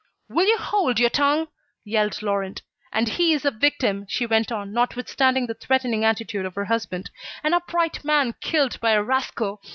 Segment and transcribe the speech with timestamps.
[0.29, 1.47] "Will you hold your tongue?"
[1.85, 2.63] yelled Laurent.
[2.91, 7.11] "And he is a victim," she went on, notwithstanding the threatening attitude of her husband,
[7.43, 9.61] "an upright man killed by a rascal.